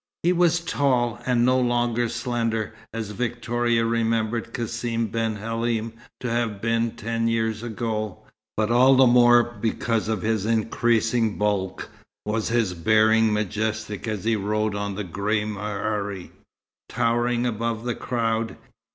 He 0.23 0.33
was 0.33 0.61
tall, 0.61 1.21
and 1.27 1.45
no 1.45 1.59
longer 1.59 2.09
slender, 2.09 2.73
as 2.91 3.11
Victoria 3.11 3.85
remembered 3.85 4.51
Cassim 4.51 5.05
ben 5.11 5.35
Halim 5.35 5.93
to 6.21 6.31
have 6.31 6.59
been 6.59 6.95
ten 6.95 7.27
years 7.27 7.61
ago; 7.61 8.17
but 8.57 8.71
all 8.71 8.95
the 8.95 9.05
more 9.05 9.43
because 9.43 10.07
of 10.07 10.23
his 10.23 10.43
increasing 10.47 11.37
bulk, 11.37 11.87
was 12.25 12.49
his 12.49 12.73
bearing 12.73 13.31
majestic 13.31 14.07
as 14.07 14.23
he 14.23 14.35
rode 14.35 14.73
on 14.73 14.95
the 14.95 15.03
grey 15.03 15.43
mehari, 15.45 16.31
towering 16.89 17.45
above 17.45 17.83
the 17.83 17.93
crowd. 17.93 18.57